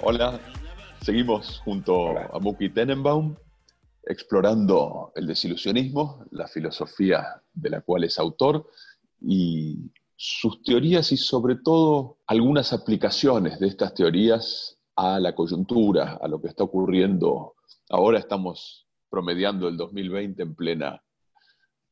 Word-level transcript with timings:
Hola, 0.00 0.40
seguimos 1.02 1.60
junto 1.60 2.18
a 2.18 2.38
Muki 2.40 2.70
Tenenbaum 2.70 3.36
explorando 4.04 5.12
el 5.14 5.26
desilusionismo, 5.26 6.24
la 6.30 6.48
filosofía 6.48 7.42
de 7.52 7.70
la 7.70 7.82
cual 7.82 8.04
es 8.04 8.18
autor 8.18 8.66
y 9.20 9.92
sus 10.24 10.62
teorías 10.62 11.10
y 11.10 11.16
sobre 11.16 11.56
todo 11.56 12.18
algunas 12.28 12.72
aplicaciones 12.72 13.58
de 13.58 13.66
estas 13.66 13.92
teorías 13.92 14.78
a 14.94 15.18
la 15.18 15.34
coyuntura, 15.34 16.20
a 16.22 16.28
lo 16.28 16.40
que 16.40 16.46
está 16.46 16.62
ocurriendo. 16.62 17.56
Ahora 17.90 18.20
estamos 18.20 18.86
promediando 19.10 19.66
el 19.66 19.76
2020 19.76 20.40
en 20.40 20.54
plena 20.54 21.02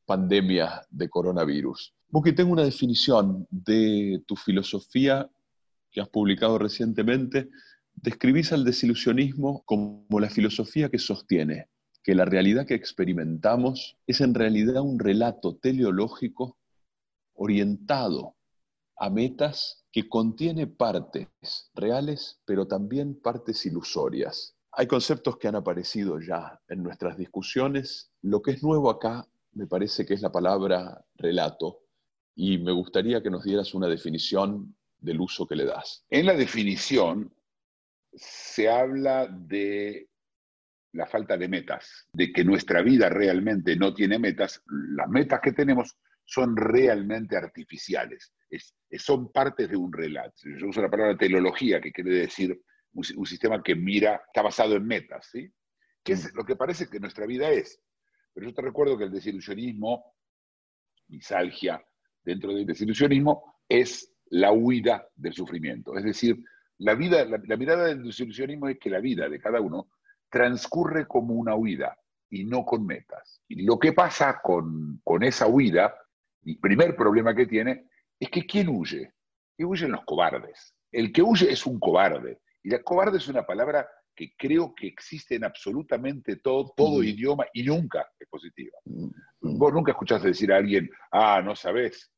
pandemia 0.05 0.81
de 0.89 1.09
coronavirus. 1.09 1.93
Muki, 2.07 2.31
tengo 2.31 2.53
una 2.53 2.63
definición 2.63 3.45
de 3.49 4.23
tu 4.25 4.37
filosofía 4.37 5.29
que 5.91 5.99
has 5.99 6.07
publicado 6.07 6.57
recientemente. 6.57 7.49
Describís 7.93 8.53
al 8.53 8.63
desilusionismo 8.63 9.61
como 9.65 10.21
la 10.21 10.29
filosofía 10.29 10.87
que 10.87 10.99
sostiene 10.99 11.67
que 12.01 12.15
la 12.15 12.23
realidad 12.23 12.65
que 12.65 12.75
experimentamos 12.75 13.97
es 14.07 14.21
en 14.21 14.33
realidad 14.33 14.81
un 14.81 14.99
relato 14.99 15.57
teleológico 15.57 16.57
orientado 17.41 18.35
a 18.97 19.09
metas 19.09 19.83
que 19.91 20.07
contiene 20.07 20.67
partes 20.67 21.27
reales, 21.73 22.39
pero 22.45 22.67
también 22.67 23.19
partes 23.19 23.65
ilusorias. 23.65 24.55
Hay 24.73 24.85
conceptos 24.85 25.37
que 25.37 25.47
han 25.47 25.55
aparecido 25.55 26.19
ya 26.19 26.61
en 26.67 26.83
nuestras 26.83 27.17
discusiones. 27.17 28.11
Lo 28.21 28.43
que 28.43 28.51
es 28.51 28.63
nuevo 28.63 28.91
acá 28.91 29.27
me 29.53 29.65
parece 29.65 30.05
que 30.05 30.13
es 30.13 30.21
la 30.21 30.31
palabra 30.31 31.03
relato 31.15 31.79
y 32.35 32.59
me 32.59 32.71
gustaría 32.71 33.23
que 33.23 33.31
nos 33.31 33.43
dieras 33.43 33.73
una 33.73 33.87
definición 33.87 34.75
del 34.99 35.19
uso 35.19 35.47
que 35.47 35.55
le 35.55 35.65
das. 35.65 36.05
En 36.11 36.27
la 36.27 36.35
definición 36.35 37.33
se 38.13 38.69
habla 38.69 39.25
de 39.25 40.09
la 40.93 41.07
falta 41.07 41.37
de 41.37 41.47
metas, 41.47 42.07
de 42.13 42.31
que 42.31 42.43
nuestra 42.43 42.83
vida 42.83 43.09
realmente 43.09 43.75
no 43.75 43.95
tiene 43.95 44.19
metas. 44.19 44.61
Las 44.67 45.09
metas 45.09 45.39
que 45.41 45.53
tenemos 45.53 45.97
son 46.31 46.55
realmente 46.55 47.35
artificiales, 47.35 48.33
es, 48.49 48.73
son 48.99 49.33
partes 49.33 49.69
de 49.69 49.75
un 49.75 49.91
relato. 49.91 50.33
Yo 50.57 50.69
uso 50.69 50.81
la 50.81 50.89
palabra 50.89 51.17
teleología, 51.17 51.81
que 51.81 51.91
quiere 51.91 52.19
decir 52.19 52.57
un, 52.93 53.03
un, 53.17 53.25
sistema 53.25 53.61
que 53.61 53.75
mira, 53.75 54.21
está 54.27 54.41
basado 54.41 54.77
en 54.77 54.87
metas, 54.87 55.27
¿sí? 55.29 55.51
que 56.01 56.13
es 56.13 56.33
lo 56.33 56.45
que 56.45 56.55
parece 56.55 56.89
que 56.89 57.01
nuestra 57.01 57.25
vida 57.25 57.51
es. 57.51 57.81
Pero 58.33 58.47
yo 58.47 58.53
te 58.53 58.61
recuerdo 58.61 58.97
que 58.97 59.03
el 59.03 59.11
desilusionismo, 59.11 60.15
misalgia, 61.09 61.85
dentro 62.23 62.53
del 62.53 62.65
desilusionismo, 62.65 63.57
es 63.67 64.13
la 64.27 64.53
huida 64.53 65.05
del 65.13 65.33
sufrimiento. 65.33 65.97
Es 65.97 66.05
decir, 66.05 66.41
la, 66.77 66.95
vida, 66.95 67.25
la, 67.25 67.41
la 67.43 67.57
mirada 67.57 67.87
del 67.87 68.03
desilusionismo 68.03 68.69
es 68.69 68.79
que 68.79 68.89
la 68.89 69.01
vida 69.01 69.27
de 69.27 69.41
cada 69.41 69.59
uno 69.59 69.91
transcurre 70.29 71.07
como 71.07 71.33
una 71.33 71.55
huida 71.55 71.97
y 72.29 72.45
no 72.45 72.63
con 72.63 72.85
metas. 72.85 73.41
Y 73.49 73.63
lo 73.63 73.77
que 73.77 73.91
pasa 73.91 74.39
con, 74.41 75.01
con 75.03 75.23
esa 75.23 75.47
huida, 75.47 75.93
el 76.45 76.57
primer 76.59 76.95
problema 76.95 77.35
que 77.35 77.45
tiene, 77.45 77.87
es 78.19 78.29
que 78.29 78.45
¿quién 78.45 78.69
huye? 78.69 79.13
Y 79.57 79.63
huyen 79.63 79.91
los 79.91 80.03
cobardes. 80.05 80.75
El 80.91 81.11
que 81.11 81.21
huye 81.21 81.51
es 81.51 81.65
un 81.65 81.79
cobarde. 81.79 82.39
Y 82.63 82.69
la 82.69 82.81
cobarde 82.83 83.17
es 83.17 83.27
una 83.27 83.45
palabra 83.45 83.87
que 84.15 84.33
creo 84.37 84.73
que 84.75 84.87
existe 84.87 85.35
en 85.35 85.45
absolutamente 85.45 86.37
todo, 86.37 86.73
todo 86.75 86.99
mm. 86.99 87.03
idioma 87.03 87.45
y 87.53 87.63
nunca 87.63 88.07
es 88.19 88.27
positiva. 88.27 88.77
Mm. 88.85 89.57
Vos 89.57 89.73
nunca 89.73 89.91
escuchaste 89.91 90.27
decir 90.27 90.51
a 90.51 90.57
alguien, 90.57 90.89
ah, 91.11 91.41
no 91.43 91.55
sabés. 91.55 92.11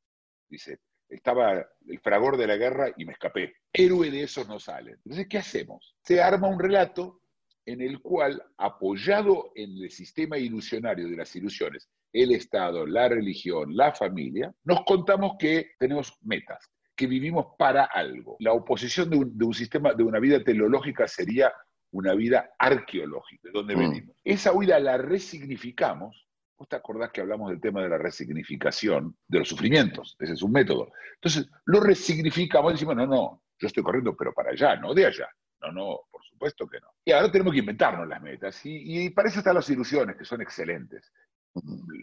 Dice, 0.49 0.79
estaba 1.09 1.65
el 1.87 1.99
fragor 1.99 2.37
de 2.37 2.47
la 2.47 2.57
guerra 2.57 2.91
y 2.97 3.05
me 3.05 3.13
escapé. 3.13 3.53
Héroe 3.71 4.09
de 4.09 4.23
esos 4.23 4.47
no 4.47 4.59
salen. 4.59 4.95
Entonces, 4.95 5.27
¿qué 5.29 5.37
hacemos? 5.37 5.95
Se 6.03 6.21
arma 6.21 6.47
un 6.47 6.59
relato 6.59 7.21
en 7.65 7.81
el 7.81 8.01
cual, 8.01 8.43
apoyado 8.57 9.51
en 9.55 9.71
el 9.83 9.89
sistema 9.89 10.37
ilusionario 10.37 11.07
de 11.07 11.15
las 11.15 11.35
ilusiones, 11.35 11.89
el 12.11 12.31
Estado, 12.31 12.85
la 12.85 13.09
religión, 13.09 13.75
la 13.75 13.93
familia, 13.93 14.53
nos 14.63 14.83
contamos 14.85 15.33
que 15.39 15.71
tenemos 15.79 16.13
metas, 16.21 16.69
que 16.95 17.07
vivimos 17.07 17.47
para 17.57 17.85
algo. 17.85 18.37
La 18.39 18.53
oposición 18.53 19.09
de 19.09 19.17
un, 19.17 19.37
de 19.37 19.45
un 19.45 19.53
sistema, 19.53 19.93
de 19.93 20.03
una 20.03 20.19
vida 20.19 20.43
teleológica 20.43 21.07
sería 21.07 21.51
una 21.91 22.13
vida 22.13 22.51
arqueológica, 22.59 23.49
de 23.49 23.51
donde 23.51 23.75
mm. 23.75 23.79
venimos. 23.79 24.15
Esa 24.23 24.51
huida 24.51 24.79
la 24.79 24.97
resignificamos. 24.97 26.27
¿Vos 26.57 26.67
te 26.67 26.75
acordás 26.75 27.11
que 27.11 27.21
hablamos 27.21 27.49
del 27.49 27.61
tema 27.61 27.81
de 27.81 27.89
la 27.89 27.97
resignificación 27.97 29.15
de 29.27 29.39
los 29.39 29.49
sufrimientos? 29.49 30.15
Ese 30.19 30.33
es 30.33 30.41
un 30.43 30.51
método. 30.51 30.91
Entonces, 31.15 31.49
lo 31.65 31.79
resignificamos 31.79 32.71
y 32.71 32.75
decimos, 32.75 32.95
no, 32.95 33.07
no, 33.07 33.43
yo 33.59 33.67
estoy 33.67 33.83
corriendo, 33.83 34.15
pero 34.15 34.33
para 34.33 34.51
allá, 34.51 34.75
no 34.75 34.93
de 34.93 35.05
allá. 35.05 35.27
No, 35.63 35.71
no, 35.71 35.99
por 36.11 36.23
supuesto 36.25 36.67
que 36.67 36.79
no. 36.79 36.87
Y 37.05 37.11
ahora 37.11 37.31
tenemos 37.31 37.53
que 37.53 37.59
inventarnos 37.59 38.07
las 38.07 38.21
metas. 38.21 38.59
Y, 38.63 39.09
para 39.11 39.29
eso 39.29 39.39
están 39.39 39.55
las 39.55 39.69
ilusiones, 39.69 40.17
que 40.17 40.25
son 40.25 40.41
excelentes. 40.41 41.11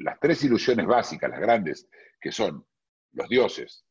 Las 0.01 0.19
tres 0.19 0.43
ilusiones 0.45 0.87
básicas, 0.87 1.31
las 1.31 1.41
grandes, 1.41 1.89
que 2.21 2.33
son 2.33 2.65
los 3.13 3.29
dioses, 3.29 3.85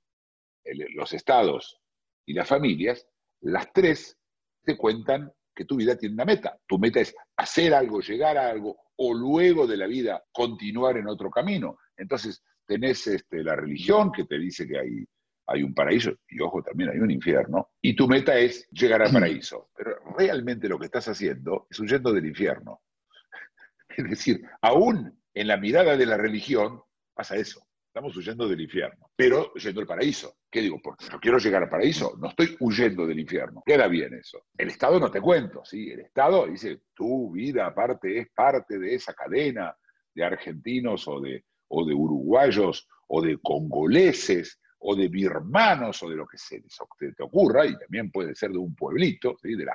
los 0.96 1.13
estados 1.13 1.80
y 2.25 2.34
las 2.34 2.47
familias, 2.47 3.06
las 3.41 3.72
tres 3.74 4.18
te 4.63 4.78
cuentan 4.78 5.31
que 5.53 5.66
tu 5.66 5.75
vida 5.75 5.97
tiene 5.97 6.16
una 6.16 6.25
meta. 6.25 6.57
Tu 6.68 6.80
meta 6.80 7.01
es 7.01 7.13
hacer 7.38 7.74
algo, 7.74 8.00
llegar 8.01 8.38
a 8.38 8.50
algo, 8.50 8.78
o 8.97 9.13
luego 9.13 9.68
de 9.68 9.78
la 9.78 9.88
vida 9.88 10.24
continuar 10.31 10.97
en 10.97 11.07
otro 11.07 11.30
camino. 11.30 11.78
Entonces, 11.97 12.41
tenés 12.66 13.06
este, 13.07 13.44
la 13.44 13.56
religión 13.56 14.12
que 14.12 14.25
te 14.25 14.40
dice 14.40 14.68
que 14.68 14.80
hay 14.80 15.06
hay 15.50 15.64
un 15.64 15.74
paraíso, 15.74 16.12
y 16.30 16.40
ojo, 16.42 16.62
también 16.62 16.92
hay 16.92 17.00
un 17.00 17.10
infierno, 17.10 17.70
y 17.82 17.96
tu 17.96 18.08
meta 18.08 18.38
es 18.38 18.70
llegar 18.70 19.02
al 19.02 19.12
paraíso. 19.12 19.72
Pero 19.76 19.96
realmente 20.18 20.70
lo 20.70 20.78
que 20.78 20.86
estás 20.86 21.08
haciendo 21.08 21.68
es 21.70 21.80
huyendo 21.80 22.14
del 22.14 22.26
infierno. 22.26 22.82
Es 23.90 24.10
decir, 24.10 24.42
aún 24.62 25.20
en 25.34 25.48
la 25.48 25.58
mirada 25.58 25.98
de 25.98 26.06
la 26.06 26.16
religión 26.16 26.82
pasa 27.14 27.36
eso. 27.36 27.66
Estamos 27.88 28.16
huyendo 28.16 28.48
del 28.48 28.62
infierno, 28.62 29.10
pero 29.16 29.52
yendo 29.56 29.82
al 29.82 29.88
paraíso. 29.88 30.38
¿Qué 30.50 30.62
digo? 30.62 30.80
Porque 30.82 31.08
no 31.12 31.20
quiero 31.20 31.40
llegar 31.40 31.64
al 31.64 31.70
paraíso, 31.70 32.16
no 32.20 32.30
estoy 32.30 32.56
huyendo 32.60 33.08
del 33.08 33.20
infierno. 33.20 33.64
Queda 33.66 33.88
bien 33.88 34.14
eso. 34.14 34.46
El 34.56 34.70
Estado 34.70 35.00
no 35.00 35.10
te 35.10 35.20
cuento, 35.20 35.66
¿sí? 35.66 35.90
El 35.90 36.02
Estado 36.02 36.46
dice, 36.46 36.84
tu 36.94 37.31
vida 37.31 37.66
aparte 37.66 38.20
es 38.20 38.30
parte 38.30 38.78
de 38.78 38.94
esa 38.94 39.14
cadena 39.14 39.76
de 40.14 40.24
argentinos 40.24 41.08
o 41.08 41.20
de, 41.20 41.44
o 41.68 41.84
de 41.86 41.94
uruguayos 41.96 42.88
o 43.08 43.22
de 43.22 43.40
congoleses 43.42 44.60
o 44.80 44.96
de 44.96 45.08
birmanos 45.08 46.02
o 46.04 46.10
de 46.10 46.16
lo 46.16 46.26
que 46.26 46.38
se 46.38 46.62
te 46.62 47.24
ocurra, 47.24 47.66
y 47.66 47.78
también 47.78 48.12
puede 48.12 48.36
ser 48.36 48.52
de 48.52 48.58
un 48.58 48.76
pueblito, 48.76 49.38
de 49.42 49.66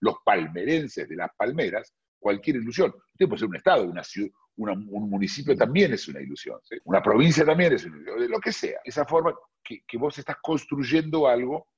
los 0.00 0.16
palmerenses 0.24 1.08
de 1.08 1.16
las 1.16 1.30
palmeras, 1.36 1.94
cualquier 2.18 2.56
ilusión. 2.56 2.92
Usted 3.12 3.26
puede 3.26 3.38
ser 3.40 3.48
un 3.48 3.56
estado, 3.56 3.84
una 3.84 4.02
ciudad, 4.02 4.30
un 4.56 5.08
municipio 5.08 5.56
también 5.56 5.92
es 5.92 6.08
una 6.08 6.20
ilusión, 6.20 6.58
una 6.84 7.00
provincia 7.00 7.44
también 7.44 7.74
es 7.74 7.84
una 7.84 7.96
ilusión, 7.96 8.20
de 8.20 8.28
lo 8.28 8.40
que 8.40 8.52
sea. 8.52 8.80
Esa 8.84 9.04
forma 9.04 9.32
que, 9.62 9.82
que 9.86 9.98
vos 9.98 10.18
estás 10.18 10.36
construyendo 10.42 11.28
algo 11.28 11.68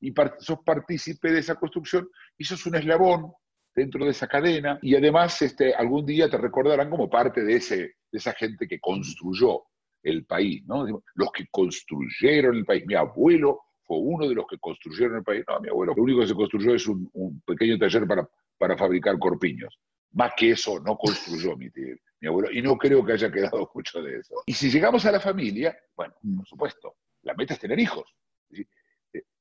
y 0.00 0.12
sos 0.38 0.58
partícipe 0.64 1.32
de 1.32 1.38
esa 1.38 1.54
construcción 1.54 2.08
y 2.36 2.44
sos 2.44 2.66
un 2.66 2.74
eslabón 2.74 3.32
dentro 3.74 4.04
de 4.04 4.10
esa 4.10 4.26
cadena 4.28 4.78
y 4.82 4.94
además 4.94 5.40
este, 5.42 5.74
algún 5.74 6.04
día 6.06 6.28
te 6.28 6.38
recordarán 6.38 6.90
como 6.90 7.08
parte 7.08 7.42
de, 7.42 7.56
ese, 7.56 7.76
de 7.76 8.18
esa 8.18 8.32
gente 8.32 8.68
que 8.68 8.80
construyó 8.80 9.64
el 10.04 10.26
país, 10.26 10.62
¿no? 10.66 10.86
Los 11.14 11.32
que 11.32 11.46
construyeron 11.50 12.56
el 12.56 12.64
país. 12.64 12.84
Mi 12.86 12.94
abuelo 12.94 13.62
fue 13.82 13.96
uno 13.98 14.28
de 14.28 14.34
los 14.34 14.46
que 14.46 14.58
construyeron 14.58 15.16
el 15.16 15.24
país. 15.24 15.44
No, 15.48 15.58
mi 15.60 15.68
abuelo, 15.68 15.94
lo 15.96 16.02
único 16.02 16.20
que 16.20 16.28
se 16.28 16.34
construyó 16.34 16.74
es 16.74 16.86
un, 16.86 17.42
pequeño 17.46 17.78
taller 17.78 18.06
para, 18.06 18.28
para 18.58 18.76
fabricar 18.76 19.18
corpiños. 19.18 19.78
Más 20.12 20.32
que 20.36 20.50
eso 20.50 20.78
no 20.80 20.96
construyó 20.96 21.56
mi, 21.56 21.70
tío, 21.70 21.96
mi 22.20 22.28
abuelo, 22.28 22.52
y 22.52 22.62
no 22.62 22.76
creo 22.76 23.04
que 23.04 23.14
haya 23.14 23.32
quedado 23.32 23.70
mucho 23.74 24.02
de 24.02 24.18
eso. 24.18 24.42
Y 24.46 24.52
si 24.52 24.70
llegamos 24.70 25.04
a 25.06 25.12
la 25.12 25.20
familia, 25.20 25.76
bueno, 25.96 26.14
por 26.36 26.46
supuesto, 26.46 26.96
la 27.22 27.34
meta 27.34 27.54
es 27.54 27.60
tener 27.60 27.80
hijos. 27.80 28.14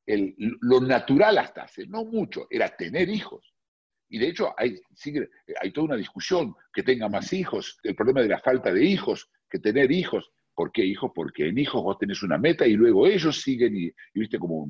El, 0.06 0.36
lo 0.62 0.82
natural 0.82 1.38
hasta 1.38 1.64
hace 1.64 1.88
no 1.88 2.04
mucho 2.06 2.48
era 2.50 2.76
tener 2.76 3.10
hijos. 3.10 3.54
Y 4.10 4.20
de 4.20 4.28
hecho 4.28 4.54
hay, 4.58 4.80
hay 5.62 5.72
toda 5.72 5.86
una 5.86 5.96
discusión 5.96 6.56
que 6.74 6.84
tenga 6.84 7.10
más 7.10 7.34
hijos, 7.34 7.80
el 7.84 7.96
problema 7.96 8.22
de 8.22 8.28
la 8.30 8.40
falta 8.40 8.72
de 8.72 8.84
hijos, 8.84 9.30
que 9.50 9.60
tener 9.60 9.92
hijos. 9.92 10.32
¿Por 10.56 10.72
qué 10.72 10.86
hijos? 10.86 11.12
Porque 11.14 11.48
en 11.48 11.58
hijos 11.58 11.82
vos 11.82 11.98
tenés 11.98 12.24
una 12.24 12.38
meta 12.38 12.68
y 12.68 12.74
luego 12.74 13.08
ellos 13.08 13.42
siguen 13.42 13.76
y, 13.76 13.92
viste 14.14 14.38
como 14.40 14.68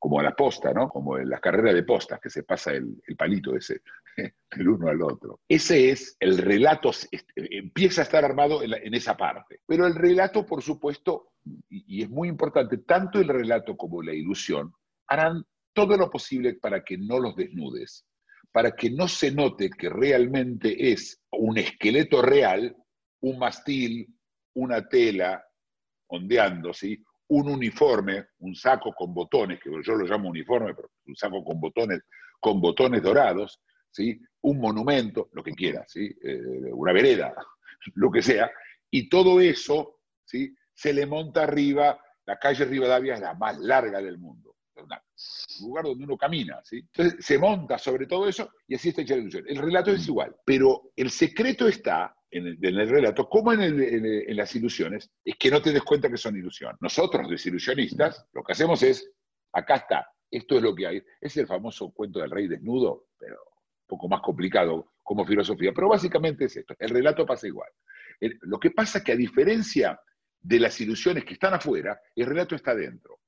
como 0.00 0.18
a 0.18 0.22
la 0.22 0.34
posta, 0.34 0.72
¿no? 0.72 0.88
Como 0.88 1.18
en 1.18 1.28
las 1.28 1.40
carreras 1.40 1.74
de 1.74 1.82
postas, 1.82 2.18
que 2.20 2.30
se 2.30 2.42
pasa 2.42 2.72
el, 2.72 2.96
palito 3.18 3.54
ese 3.54 3.82
del 4.50 4.68
uno 4.68 4.88
al 4.88 5.02
otro. 5.02 5.40
Ese 5.46 5.90
es 5.90 6.16
el 6.18 6.38
relato, 6.38 6.90
empieza 7.36 8.00
a 8.00 8.04
estar 8.04 8.24
armado 8.24 8.62
en, 8.62 8.94
esa 8.94 9.14
parte. 9.14 9.60
Pero 9.66 9.86
el 9.86 9.94
relato, 9.94 10.46
por 10.46 10.62
supuesto, 10.62 11.32
y, 11.68 12.02
es 12.02 12.08
muy 12.08 12.28
importante, 12.28 12.78
tanto 12.78 13.20
el 13.20 13.28
relato 13.28 13.76
como 13.76 14.02
la 14.02 14.14
ilusión 14.14 14.72
harán 15.06 15.44
todo 15.74 15.98
lo 15.98 16.10
posible 16.10 16.54
para 16.54 16.82
que 16.82 16.96
no 16.96 17.18
los 17.18 17.36
desnudes, 17.36 18.06
para 18.52 18.74
que 18.74 18.90
no 18.90 19.06
se 19.06 19.30
note 19.30 19.68
que 19.68 19.90
realmente 19.90 20.92
es 20.92 21.20
un 21.30 21.58
esqueleto 21.58 22.22
real, 22.22 22.74
un 23.20 23.38
mastil, 23.38 24.08
una 24.54 24.86
tela 24.88 25.44
ondeando, 26.08 26.72
¿sí? 26.72 27.02
un 27.30 27.48
uniforme, 27.48 28.26
un 28.40 28.54
saco 28.54 28.92
con 28.92 29.14
botones, 29.14 29.60
que 29.60 29.70
yo 29.70 29.94
lo 29.94 30.04
llamo 30.04 30.28
uniforme, 30.28 30.74
pero 30.74 30.90
un 31.06 31.14
saco 31.14 31.44
con 31.44 31.60
botones, 31.60 32.02
con 32.40 32.60
botones 32.60 33.02
dorados, 33.02 33.60
¿sí? 33.90 34.20
un 34.42 34.58
monumento, 34.58 35.28
lo 35.32 35.42
que 35.42 35.52
quiera, 35.52 35.84
¿sí? 35.86 36.10
Eh, 36.22 36.72
una 36.72 36.92
vereda, 36.92 37.32
lo 37.94 38.10
que 38.10 38.22
sea, 38.22 38.50
y 38.90 39.08
todo 39.08 39.40
eso 39.40 40.00
¿sí? 40.24 40.54
se 40.74 40.92
le 40.92 41.06
monta 41.06 41.44
arriba, 41.44 42.00
la 42.26 42.38
calle 42.38 42.64
Rivadavia 42.64 43.14
es 43.14 43.20
la 43.20 43.34
más 43.34 43.58
larga 43.60 44.02
del 44.02 44.18
mundo, 44.18 44.56
un 45.60 45.68
lugar 45.68 45.84
donde 45.84 46.04
uno 46.04 46.16
camina, 46.16 46.60
¿sí? 46.64 46.78
entonces 46.78 47.24
se 47.24 47.38
monta 47.38 47.78
sobre 47.78 48.06
todo 48.06 48.28
eso 48.28 48.50
y 48.66 48.74
así 48.74 48.88
está 48.88 49.02
hecha 49.02 49.14
la 49.14 49.20
ilusión. 49.20 49.44
El 49.46 49.58
relato 49.58 49.92
es 49.92 50.08
igual, 50.08 50.34
pero 50.44 50.90
el 50.96 51.10
secreto 51.10 51.68
está 51.68 52.16
en 52.30 52.46
el, 52.46 52.88
relato, 52.88 53.28
como 53.28 53.52
en, 53.52 54.36
las 54.36 54.54
ilusiones, 54.54 55.10
es 55.24 55.34
que 55.36 55.50
no 55.50 55.60
te 55.60 55.72
des 55.72 55.82
cuenta 55.82 56.08
que 56.08 56.16
son 56.16 56.36
ilusión. 56.36 56.76
Nosotros, 56.80 57.28
desilusionistas, 57.28 58.26
lo 58.32 58.42
que 58.44 58.52
hacemos 58.52 58.82
es, 58.82 59.10
acá 59.52 59.76
está, 59.76 60.08
esto 60.30 60.56
es 60.56 60.62
lo 60.62 60.74
que 60.74 60.86
hay. 60.86 61.02
Es 61.20 61.36
el 61.36 61.46
famoso 61.46 61.90
cuento 61.90 62.20
del 62.20 62.30
rey 62.30 62.46
desnudo, 62.46 63.08
pero 63.18 63.36
un 63.36 63.86
poco 63.86 64.08
más 64.08 64.20
complicado 64.20 64.92
como 65.02 65.26
filosofía, 65.26 65.72
pero 65.74 65.88
básicamente 65.88 66.44
es 66.44 66.56
esto, 66.56 66.74
el 66.78 66.90
relato 66.90 67.26
pasa 67.26 67.48
igual. 67.48 67.70
lo 68.42 68.60
que 68.60 68.70
pasa 68.70 68.98
es 68.98 69.04
que 69.04 69.12
a 69.12 69.16
diferencia 69.16 70.00
de 70.40 70.60
las 70.60 70.80
ilusiones 70.80 71.24
que 71.24 71.34
están 71.34 71.54
afuera, 71.54 72.00
el 72.14 72.26
relato 72.26 72.54
está 72.54 72.74
dentro. 72.74 73.18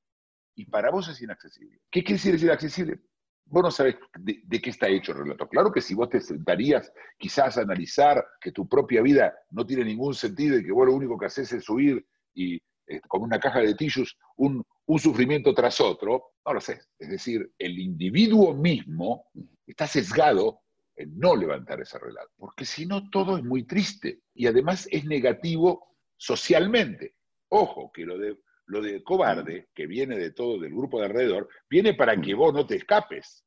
Y 0.54 0.66
para 0.66 0.90
vos 0.90 1.08
es 1.08 1.20
inaccesible. 1.20 1.80
¿Qué 1.90 2.04
quiere 2.04 2.22
decir 2.22 2.44
inaccesible? 2.44 3.00
Vos 3.46 3.62
no 3.62 3.70
sabés 3.70 3.96
de, 4.18 4.60
qué 4.60 4.70
está 4.70 4.88
hecho 4.88 5.12
el 5.12 5.18
relato. 5.18 5.48
Claro 5.48 5.70
que 5.72 5.80
si 5.80 5.94
vos 5.94 6.08
te 6.08 6.20
sentarías 6.20 6.92
quizás 7.18 7.58
a 7.58 7.62
analizar 7.62 8.24
que 8.40 8.52
tu 8.52 8.68
propia 8.68 9.02
vida 9.02 9.34
no 9.50 9.66
tiene 9.66 9.84
ningún 9.84 10.14
sentido 10.14 10.58
y 10.58 10.64
que 10.64 10.72
vos 10.72 10.86
lo 10.86 10.94
único 10.94 11.18
que 11.18 11.26
haces 11.26 11.52
es 11.52 11.64
subir 11.64 12.06
y 12.34 12.56
eh, 12.86 13.00
con 13.06 13.22
una 13.22 13.38
caja 13.38 13.60
de 13.60 13.74
tissues 13.74 14.16
un, 14.36 14.64
un 14.86 14.98
sufrimiento 14.98 15.54
tras 15.54 15.80
otro, 15.80 16.32
no 16.44 16.54
lo 16.54 16.60
sé. 16.60 16.80
Es 16.98 17.10
decir, 17.10 17.52
el 17.58 17.78
individuo 17.78 18.54
mismo 18.54 19.26
está 19.66 19.86
sesgado 19.86 20.60
en 20.96 21.18
no 21.18 21.36
levantar 21.36 21.80
ese 21.80 21.98
relato, 21.98 22.30
porque 22.36 22.64
si 22.64 22.86
no 22.86 23.08
todo 23.10 23.38
es 23.38 23.44
muy 23.44 23.64
triste 23.64 24.20
y 24.34 24.46
además 24.46 24.88
es 24.90 25.04
negativo 25.04 25.96
socialmente. 26.16 27.14
Ojo, 27.48 27.90
que 27.92 28.04
lo 28.04 28.18
de 28.18 28.36
lo 28.72 28.80
de 28.80 29.04
cobarde, 29.04 29.68
que 29.74 29.86
viene 29.86 30.16
de 30.16 30.30
todo, 30.30 30.58
del 30.58 30.74
grupo 30.74 30.98
de 30.98 31.04
alrededor, 31.04 31.46
viene 31.68 31.92
para 31.92 32.18
que 32.18 32.32
vos 32.32 32.54
no 32.54 32.66
te 32.66 32.76
escapes. 32.76 33.44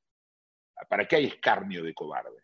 ¿Para 0.87 1.07
que 1.07 1.15
hay 1.15 1.25
escarnio 1.25 1.83
de 1.83 1.95
cobarde? 1.95 2.43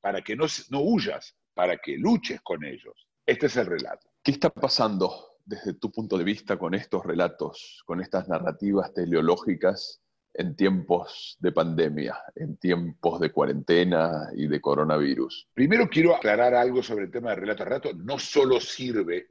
Para 0.00 0.20
que 0.20 0.34
no, 0.34 0.46
no 0.70 0.80
huyas, 0.80 1.36
para 1.54 1.76
que 1.76 1.96
luches 1.96 2.40
con 2.40 2.64
ellos. 2.64 3.06
Este 3.24 3.46
es 3.46 3.56
el 3.56 3.66
relato. 3.66 4.10
¿Qué 4.24 4.32
está 4.32 4.50
pasando 4.50 5.36
desde 5.44 5.74
tu 5.74 5.92
punto 5.92 6.18
de 6.18 6.24
vista 6.24 6.58
con 6.58 6.74
estos 6.74 7.06
relatos, 7.06 7.80
con 7.86 8.00
estas 8.00 8.28
narrativas 8.28 8.92
teleológicas 8.92 10.02
en 10.34 10.56
tiempos 10.56 11.36
de 11.38 11.52
pandemia, 11.52 12.18
en 12.34 12.56
tiempos 12.56 13.20
de 13.20 13.30
cuarentena 13.30 14.30
y 14.34 14.48
de 14.48 14.60
coronavirus? 14.60 15.46
Primero 15.54 15.88
quiero 15.88 16.16
aclarar 16.16 16.54
algo 16.54 16.82
sobre 16.82 17.04
el 17.04 17.12
tema 17.12 17.30
del 17.30 17.42
relato. 17.42 17.62
El 17.62 17.68
relato 17.68 17.92
no 17.94 18.18
solo 18.18 18.60
sirve 18.60 19.28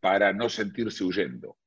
para 0.00 0.32
no 0.32 0.48
sentirse 0.48 1.04
huyendo. 1.04 1.58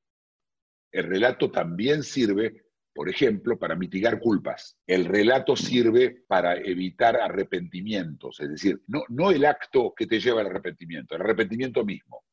El 0.92 1.06
relato 1.06 1.52
también 1.52 2.04
sirve, 2.04 2.66
por 2.94 3.10
ejemplo, 3.10 3.58
para 3.60 3.76
mitigar 3.76 4.20
culpas. 4.20 4.78
El 4.88 5.06
relato 5.06 5.56
sirve 5.56 6.24
para 6.28 6.56
evitar 6.56 7.18
arrepentimientos, 7.18 8.40
es 8.40 8.50
decir, 8.50 8.82
no, 8.88 9.04
no 9.10 9.32
el 9.32 9.46
acto 9.46 9.94
que 9.96 10.08
te 10.08 10.20
lleva 10.20 10.42
al 10.42 10.48
arrepentimiento, 10.48 11.16
el 11.16 11.22
arrepentimiento 11.22 11.84
mismo. 11.84 12.24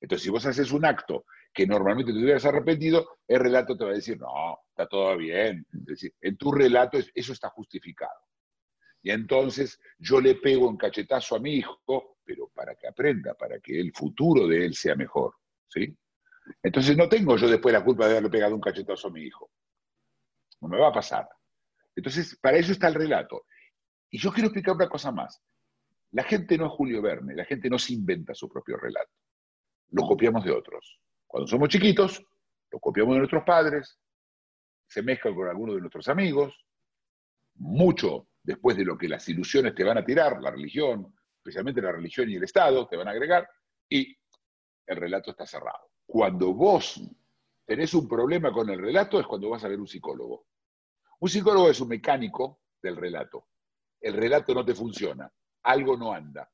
Entonces, 0.00 0.24
si 0.24 0.30
vos 0.30 0.44
haces 0.46 0.72
un 0.72 0.84
acto 0.84 1.24
que 1.52 1.66
normalmente 1.66 2.12
te 2.12 2.18
hubieras 2.18 2.44
arrepentido, 2.44 3.18
el 3.26 3.40
relato 3.40 3.76
te 3.76 3.84
va 3.84 3.90
a 3.90 3.94
decir, 3.94 4.18
no, 4.18 4.58
está 4.68 4.86
todo 4.86 5.16
bien. 5.16 5.66
Es 5.72 5.84
decir, 5.86 6.14
en 6.20 6.36
tu 6.36 6.52
relato 6.52 6.98
eso 7.14 7.32
está 7.32 7.48
justificado. 7.48 8.20
Y 9.02 9.10
entonces 9.10 9.80
yo 9.98 10.20
le 10.20 10.34
pego 10.34 10.68
un 10.68 10.76
cachetazo 10.76 11.36
a 11.36 11.40
mi 11.40 11.54
hijo, 11.54 12.18
pero 12.24 12.50
para 12.54 12.74
que 12.74 12.88
aprenda, 12.88 13.34
para 13.34 13.60
que 13.60 13.80
el 13.80 13.92
futuro 13.92 14.46
de 14.46 14.66
él 14.66 14.74
sea 14.74 14.96
mejor. 14.96 15.34
¿sí? 15.68 15.96
Entonces 16.62 16.96
no 16.96 17.08
tengo 17.08 17.36
yo 17.36 17.48
después 17.48 17.72
la 17.72 17.84
culpa 17.84 18.04
de 18.04 18.12
haberle 18.12 18.30
pegado 18.30 18.54
un 18.54 18.60
cachetazo 18.60 19.08
a 19.08 19.10
mi 19.10 19.22
hijo. 19.22 19.50
No 20.60 20.68
me 20.68 20.78
va 20.78 20.88
a 20.88 20.92
pasar. 20.92 21.28
Entonces, 21.94 22.36
para 22.40 22.58
eso 22.58 22.72
está 22.72 22.88
el 22.88 22.94
relato. 22.94 23.46
Y 24.10 24.18
yo 24.18 24.32
quiero 24.32 24.48
explicar 24.48 24.74
una 24.74 24.88
cosa 24.88 25.10
más. 25.10 25.42
La 26.12 26.22
gente 26.22 26.56
no 26.56 26.66
es 26.66 26.72
Julio 26.72 27.02
Verne, 27.02 27.34
la 27.34 27.44
gente 27.44 27.68
no 27.68 27.78
se 27.78 27.94
inventa 27.94 28.34
su 28.34 28.48
propio 28.48 28.76
relato. 28.76 29.12
Lo 29.90 30.02
copiamos 30.06 30.44
de 30.44 30.52
otros. 30.52 31.00
Cuando 31.26 31.48
somos 31.48 31.68
chiquitos, 31.68 32.24
lo 32.70 32.78
copiamos 32.78 33.14
de 33.14 33.18
nuestros 33.18 33.44
padres, 33.44 33.98
se 34.86 35.02
mezcla 35.02 35.34
con 35.34 35.48
algunos 35.48 35.74
de 35.74 35.80
nuestros 35.80 36.08
amigos, 36.08 36.54
mucho 37.54 38.28
después 38.42 38.76
de 38.76 38.84
lo 38.84 38.96
que 38.96 39.08
las 39.08 39.28
ilusiones 39.28 39.74
te 39.74 39.84
van 39.84 39.98
a 39.98 40.04
tirar, 40.04 40.40
la 40.40 40.50
religión, 40.50 41.14
especialmente 41.38 41.82
la 41.82 41.92
religión 41.92 42.30
y 42.30 42.36
el 42.36 42.44
Estado, 42.44 42.86
te 42.86 42.96
van 42.96 43.08
a 43.08 43.10
agregar, 43.10 43.48
y 43.88 44.16
el 44.86 44.96
relato 44.96 45.30
está 45.32 45.46
cerrado. 45.46 45.90
Cuando 46.06 46.54
vos 46.54 47.00
tenés 47.64 47.92
un 47.94 48.08
problema 48.08 48.52
con 48.52 48.70
el 48.70 48.80
relato 48.80 49.18
es 49.18 49.26
cuando 49.26 49.50
vas 49.50 49.64
a 49.64 49.68
ver 49.68 49.80
un 49.80 49.88
psicólogo. 49.88 50.46
Un 51.20 51.28
psicólogo 51.28 51.68
es 51.68 51.80
un 51.80 51.88
mecánico 51.88 52.60
del 52.80 52.96
relato. 52.96 53.48
El 54.00 54.14
relato 54.14 54.54
no 54.54 54.64
te 54.64 54.74
funciona, 54.74 55.30
algo 55.64 55.96
no 55.96 56.12
anda. 56.12 56.48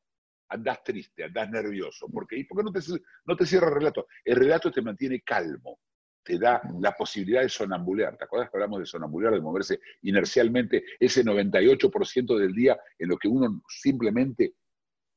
Andás 0.48 0.82
triste, 0.84 1.24
andás 1.24 1.50
nervioso. 1.50 2.08
¿Por 2.08 2.26
qué? 2.26 2.38
¿Y 2.38 2.44
por 2.44 2.58
qué 2.58 2.64
no 2.64 2.72
te, 2.72 2.80
no 3.24 3.36
te 3.36 3.46
cierra 3.46 3.68
el 3.68 3.74
relato? 3.74 4.06
El 4.24 4.36
relato 4.36 4.70
te 4.70 4.82
mantiene 4.82 5.22
calmo, 5.22 5.80
te 6.22 6.38
da 6.38 6.62
la 6.78 6.92
posibilidad 6.92 7.42
de 7.42 7.48
sonambulear. 7.48 8.16
¿Te 8.16 8.24
acuerdas 8.24 8.50
que 8.50 8.56
hablamos 8.56 8.80
de 8.80 8.86
sonambulear, 8.86 9.34
de 9.34 9.40
moverse 9.40 9.80
inercialmente 10.02 10.84
ese 10.98 11.24
98% 11.24 12.38
del 12.38 12.54
día 12.54 12.78
en 12.98 13.08
lo 13.08 13.18
que 13.18 13.28
uno 13.28 13.62
simplemente 13.68 14.54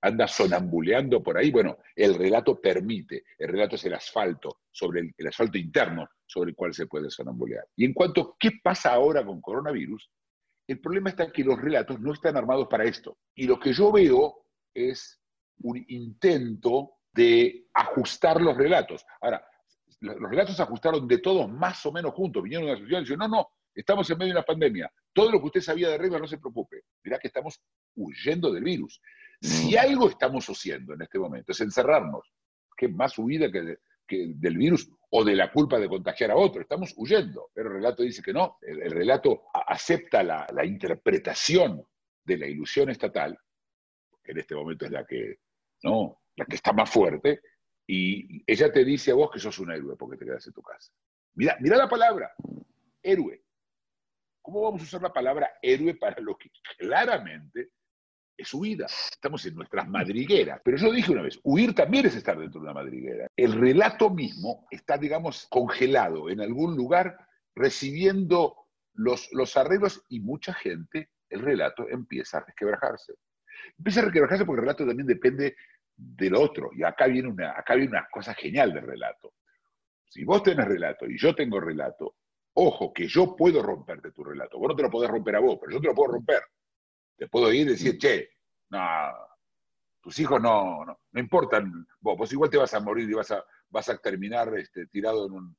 anda 0.05 0.27
sonambuleando 0.27 1.23
por 1.23 1.37
ahí. 1.37 1.49
Bueno, 1.49 1.79
el 1.95 2.15
relato 2.15 2.61
permite, 2.61 3.23
el 3.39 3.49
relato 3.49 3.75
es 3.75 3.85
el 3.85 3.95
asfalto, 3.95 4.59
sobre 4.71 5.13
el, 5.17 5.27
asfalto 5.27 5.57
interno 5.57 6.07
sobre 6.27 6.51
el 6.51 6.55
cual 6.55 6.73
se 6.73 6.85
puede 6.85 7.09
sonambulear. 7.09 7.65
Y 7.75 7.85
en 7.85 7.93
cuanto 7.93 8.21
a 8.21 8.35
qué 8.39 8.51
pasa 8.63 8.93
ahora 8.93 9.25
con 9.25 9.41
coronavirus, 9.41 10.09
el 10.67 10.79
problema 10.79 11.09
está 11.09 11.31
que 11.31 11.43
los 11.43 11.59
relatos 11.59 11.99
no 11.99 12.13
están 12.13 12.37
armados 12.37 12.67
para 12.67 12.85
esto. 12.85 13.17
Y 13.33 13.47
lo 13.47 13.59
que 13.59 13.73
yo 13.73 13.91
veo 13.91 14.45
es 14.73 15.19
un 15.61 15.83
intento 15.87 16.97
de 17.11 17.67
ajustar 17.73 18.41
los 18.41 18.57
relatos. 18.57 19.05
Ahora, 19.21 19.43
los 20.01 20.29
relatos 20.29 20.55
se 20.55 20.61
ajustaron 20.61 21.07
de 21.07 21.17
todos 21.19 21.49
más 21.49 21.83
o 21.85 21.91
menos 21.91 22.13
juntos. 22.13 22.43
Vinieron 22.43 22.67
a 22.67 22.73
la 22.73 22.77
sociedad 22.77 22.99
y 22.99 23.03
dijeron, 23.03 23.31
no, 23.31 23.37
no, 23.37 23.47
estamos 23.73 24.09
en 24.09 24.17
medio 24.17 24.33
de 24.33 24.39
una 24.39 24.45
pandemia. 24.45 24.91
Todo 25.13 25.31
lo 25.31 25.39
que 25.39 25.47
usted 25.47 25.61
sabía 25.61 25.89
de 25.89 25.97
reglas 25.97 26.21
no 26.21 26.27
se 26.27 26.37
preocupe. 26.37 26.83
Dirá 27.03 27.17
que 27.17 27.27
estamos 27.27 27.61
huyendo 27.95 28.51
del 28.51 28.63
virus. 28.63 29.01
Si 29.41 29.77
algo 29.77 30.09
estamos 30.09 30.45
haciendo 30.47 30.93
en 30.93 31.01
este 31.01 31.19
momento 31.19 31.51
es 31.51 31.61
encerrarnos, 31.61 32.31
que 32.75 32.87
es 32.87 32.91
más 32.91 33.17
huida 33.17 33.51
que, 33.51 33.77
del 34.07 34.57
virus 34.57 34.89
o 35.11 35.23
de 35.23 35.35
la 35.35 35.51
culpa 35.51 35.79
de 35.79 35.87
contagiar 35.87 36.31
a 36.31 36.35
otro, 36.35 36.61
estamos 36.61 36.93
huyendo. 36.97 37.49
Pero 37.53 37.69
el 37.69 37.75
relato 37.75 38.03
dice 38.03 38.21
que 38.21 38.33
no, 38.33 38.57
el, 38.61 38.91
relato 38.91 39.43
acepta 39.53 40.23
la, 40.23 40.65
interpretación 40.65 41.85
de 42.23 42.37
la 42.37 42.47
ilusión 42.47 42.89
estatal, 42.89 43.37
que 44.23 44.31
en 44.31 44.39
este 44.39 44.55
momento 44.55 44.85
es 44.85 44.91
la 44.91 45.05
que, 45.05 45.39
¿no? 45.83 46.21
la 46.35 46.45
que 46.45 46.55
está 46.55 46.73
más 46.73 46.89
fuerte, 46.89 47.41
y 47.87 48.43
ella 48.51 48.71
te 48.71 48.83
dice 48.83 49.11
a 49.11 49.15
vos 49.15 49.29
que 49.31 49.39
sos 49.39 49.59
un 49.59 49.71
héroe 49.71 49.95
porque 49.95 50.17
te 50.17 50.25
quedas 50.25 50.45
en 50.47 50.53
tu 50.53 50.61
casa. 50.61 50.91
Mira, 51.35 51.57
mira 51.59 51.77
la 51.77 51.87
palabra, 51.87 52.33
héroe. 53.01 53.43
¿Cómo 54.41 54.61
vamos 54.61 54.81
a 54.81 54.85
usar 54.85 55.01
la 55.01 55.13
palabra 55.13 55.53
héroe 55.61 55.95
para 55.95 56.19
lo 56.21 56.37
que 56.37 56.49
claramente 56.77 57.71
es 58.37 58.53
huida. 58.53 58.85
Estamos 58.85 59.45
en 59.45 59.55
nuestras 59.55 59.87
madrigueras. 59.87 60.61
Pero 60.63 60.77
yo 60.77 60.91
dije 60.91 61.11
una 61.11 61.21
vez, 61.21 61.39
huir 61.43 61.73
también 61.73 62.05
es 62.05 62.15
estar 62.15 62.37
dentro 62.37 62.59
de 62.59 62.65
una 62.65 62.73
madriguera. 62.73 63.27
El 63.35 63.53
relato 63.53 64.09
mismo 64.09 64.67
está, 64.71 64.97
digamos, 64.97 65.47
congelado 65.49 66.29
en 66.29 66.41
algún 66.41 66.75
lugar, 66.75 67.17
recibiendo 67.55 68.55
los, 68.93 69.31
los 69.33 69.55
arreglos 69.57 70.03
y 70.09 70.19
mucha 70.19 70.53
gente, 70.53 71.09
el 71.29 71.41
relato 71.41 71.87
empieza 71.89 72.37
a 72.37 72.45
resquebrajarse. 72.45 73.13
Empieza 73.77 74.01
a 74.01 74.03
resquebrajarse 74.03 74.45
porque 74.45 74.59
el 74.59 74.65
relato 74.65 74.85
también 74.85 75.07
depende 75.07 75.55
del 75.95 76.35
otro. 76.35 76.69
Y 76.75 76.83
acá 76.83 77.07
viene 77.07 77.29
una, 77.29 77.51
acá 77.51 77.75
viene 77.75 77.91
una 77.91 78.07
cosa 78.11 78.33
genial 78.33 78.73
del 78.73 78.85
relato. 78.85 79.33
Si 80.07 80.23
vos 80.23 80.43
tenés 80.43 80.65
relato 80.65 81.05
y 81.05 81.17
yo 81.17 81.33
tengo 81.33 81.59
relato, 81.59 82.15
Ojo, 82.57 82.93
que 82.93 83.07
yo 83.07 83.35
puedo 83.35 83.61
romperte 83.61 84.11
tu 84.11 84.23
relato. 84.23 84.57
Vos 84.57 84.69
no 84.69 84.75
te 84.75 84.83
lo 84.83 84.89
podés 84.89 85.11
romper 85.11 85.35
a 85.35 85.39
vos, 85.39 85.57
pero 85.59 85.73
yo 85.73 85.81
te 85.81 85.87
lo 85.87 85.93
puedo 85.93 86.13
romper. 86.13 86.41
Te 87.17 87.27
puedo 87.27 87.51
ir 87.51 87.67
y 87.67 87.71
decir, 87.71 87.97
che, 87.97 88.29
no, 88.69 88.79
tus 90.01 90.19
hijos 90.19 90.41
no, 90.41 90.85
no, 90.85 90.99
no 91.11 91.19
importan. 91.19 91.87
Vos, 91.99 92.17
vos 92.17 92.31
igual 92.33 92.49
te 92.49 92.57
vas 92.57 92.73
a 92.73 92.79
morir 92.79 93.09
y 93.09 93.13
vas 93.13 93.31
a, 93.31 93.43
vas 93.69 93.89
a 93.89 93.97
terminar 93.97 94.55
este, 94.57 94.87
tirado 94.87 95.27
en 95.27 95.33
un, 95.33 95.57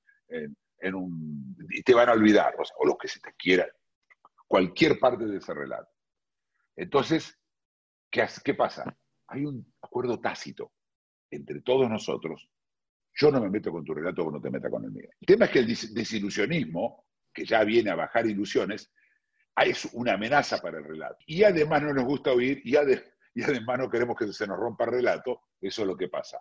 en, 0.79 0.95
un... 0.95 1.57
y 1.71 1.83
te 1.83 1.95
van 1.95 2.09
a 2.09 2.13
olvidar, 2.13 2.55
o, 2.59 2.63
o 2.79 2.87
lo 2.87 2.97
que 2.97 3.09
se 3.09 3.21
te 3.21 3.33
quiera. 3.35 3.67
Cualquier 4.47 4.99
parte 4.99 5.27
de 5.27 5.39
ese 5.39 5.55
relato. 5.55 5.91
Entonces, 6.77 7.39
¿qué, 8.11 8.27
¿qué 8.45 8.55
pasa? 8.55 8.97
Hay 9.29 9.45
un 9.45 9.75
acuerdo 9.83 10.21
tácito 10.21 10.73
entre 11.31 11.61
todos 11.63 11.91
nosotros 11.91 12.49
yo 13.17 13.31
no 13.31 13.41
me 13.41 13.49
meto 13.49 13.73
con 13.73 13.85
tu 13.85 13.95
relato, 13.95 14.25
vos 14.25 14.35
no 14.35 14.41
te 14.41 14.51
metas 14.51 14.71
con 14.71 14.85
el 14.85 14.91
mío. 14.91 15.09
El 15.21 15.27
tema 15.27 15.47
es 15.47 15.51
que 15.51 15.59
el 15.61 15.67
desilusionismo, 15.67 17.07
que 17.33 17.45
ya 17.47 17.65
viene 17.65 17.91
a 17.91 17.95
bajar 17.95 18.27
ilusiones, 18.27 18.93
es 19.65 19.89
una 19.93 20.15
amenaza 20.15 20.59
para 20.59 20.79
el 20.79 20.85
relato. 20.85 21.19
Y 21.27 21.43
además 21.43 21.83
no 21.83 21.95
nos 21.95 22.05
gusta 22.05 22.33
oír, 22.33 22.61
y, 22.65 22.77
además 22.77 23.79
no 23.79 23.91
queremos 23.91 24.17
que 24.17 24.33
se 24.33 24.47
nos 24.47 24.59
rompa 24.59 24.85
el 24.85 24.93
relato, 24.93 25.43
eso 25.61 25.83
es 25.83 25.89
lo 25.89 25.97
que 25.97 26.09
pasa. 26.09 26.39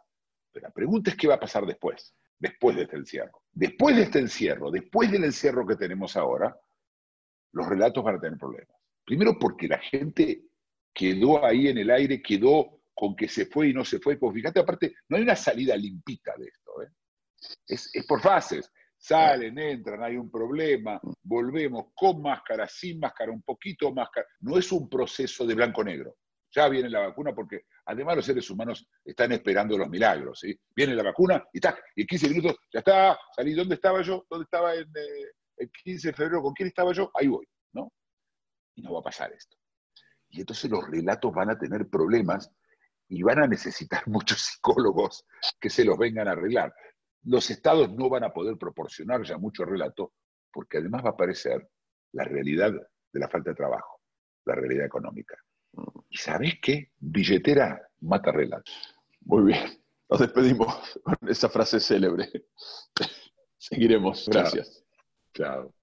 Pero 0.52 0.68
la 0.68 0.74
pregunta 0.74 1.12
es 1.12 1.18
qué 1.18 1.28
va 1.28 1.36
a 1.36 1.40
pasar 1.40 1.66
después, 1.66 2.16
después 2.40 2.76
de 2.76 2.84
este 2.84 2.98
encierro. 2.98 3.44
Después 3.52 3.96
de 3.96 4.04
este 4.04 4.20
encierro, 4.20 4.72
después 4.72 5.12
del 5.12 5.24
encierro 5.24 5.66
que 5.66 5.76
tenemos 5.76 6.16
ahora, 6.18 6.58
los 7.54 7.68
relatos 7.68 8.04
van 8.04 8.16
a 8.16 8.20
tener 8.20 8.38
problemas. 8.38 8.76
Primero 9.06 9.38
porque 9.40 9.68
la 9.68 9.78
gente 9.80 10.44
quedó 10.94 11.46
ahí 11.46 11.68
en 11.68 11.78
el 11.78 11.92
aire, 11.92 12.22
quedó 12.22 12.82
con 12.94 13.16
que 13.16 13.28
se 13.28 13.46
fue 13.46 13.70
y 13.70 13.74
no 13.74 13.86
se 13.86 14.00
fue. 14.00 14.18
Pues 14.18 14.34
fíjate, 14.34 14.60
aparte, 14.60 14.96
no 15.10 15.18
hay 15.18 15.24
una 15.24 15.36
salida 15.36 15.76
limpita 15.76 16.34
de 16.38 16.48
esto. 16.48 16.72
Es, 17.68 17.92
por 18.08 18.22
fases. 18.22 18.72
Salen, 19.08 19.56
entran, 19.60 20.02
hay 20.02 20.18
un 20.18 20.32
problema, 20.32 21.00
volvemos 21.22 21.92
con 21.94 22.24
máscara, 22.24 22.68
sin 22.68 23.00
máscara, 23.00 23.32
un 23.32 23.44
poquito 23.44 23.94
máscara. 23.94 24.26
No 24.40 24.58
es 24.58 24.72
un 24.72 24.90
proceso 24.90 25.46
de 25.46 25.54
blanco-negro. 25.54 26.18
Ya 26.52 26.68
viene 26.70 26.90
la 26.90 27.02
vacuna 27.02 27.32
porque 27.32 27.66
además 27.86 28.16
los 28.16 28.26
seres 28.26 28.50
humanos 28.50 28.90
están 29.04 29.32
esperando 29.34 29.78
los 29.78 29.90
milagros. 29.90 30.40
¿sí? 30.40 30.60
Viene 30.76 30.96
la 30.96 31.04
vacuna 31.04 31.46
y, 31.54 31.60
y 31.60 32.02
en 32.02 32.08
15 32.08 32.30
minutos 32.30 32.56
ya 32.74 32.80
está, 32.80 33.20
salí. 33.36 33.54
¿Dónde 33.54 33.76
estaba 33.76 34.02
yo? 34.02 34.26
¿Dónde 34.28 34.46
estaba 34.46 34.74
en, 34.74 34.88
eh, 34.88 35.32
el 35.58 35.70
15 35.70 36.08
de 36.08 36.14
febrero? 36.16 36.42
¿Con 36.42 36.54
quién 36.56 36.70
estaba 36.70 36.92
yo? 36.92 37.12
Ahí 37.14 37.28
voy. 37.28 37.46
¿no? 37.74 37.94
Y 38.74 38.82
no 38.82 38.94
va 38.94 39.02
a 39.02 39.04
pasar 39.04 39.32
esto. 39.34 39.56
Y 40.30 40.40
entonces 40.40 40.72
los 40.72 40.84
relatos 40.90 41.32
van 41.32 41.52
a 41.52 41.60
tener 41.60 41.88
problemas 41.90 42.50
y 43.08 43.22
van 43.22 43.44
a 43.44 43.48
necesitar 43.48 44.02
muchos 44.08 44.40
psicólogos 44.42 45.28
que 45.62 45.70
se 45.70 45.86
los 45.86 45.96
vengan 45.96 46.28
a 46.28 46.32
arreglar 46.32 46.74
los 47.26 47.50
estados 47.50 47.92
no 47.94 48.10
van 48.10 48.24
a 48.24 48.34
poder 48.34 48.58
proporcionar 48.58 49.24
ya 49.24 49.38
mucho 49.38 49.66
relato, 49.66 50.14
porque 50.52 50.78
además 50.78 51.04
va 51.04 51.10
a 51.10 51.14
aparecer 51.14 51.70
la 52.14 52.24
realidad 52.24 52.72
de 52.72 53.20
la 53.20 53.28
falta 53.28 53.52
de 53.52 53.56
trabajo, 53.56 54.02
la 54.46 54.56
realidad 54.56 54.86
económica. 54.86 55.36
¿Y 56.10 56.18
sabés 56.18 56.56
qué? 56.62 56.92
Billetera 56.98 57.82
mata 58.02 58.32
relato. 58.32 58.72
Muy 59.22 59.52
bien, 59.52 59.84
nos 60.10 60.20
despedimos 60.20 61.00
con 61.04 61.18
esa 61.28 61.50
frase 61.50 61.80
célebre. 61.80 62.30
Seguiremos, 63.58 64.30
gracias. 64.30 64.84
Chao. 65.34 65.74